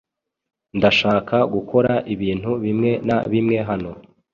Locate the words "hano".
3.69-3.91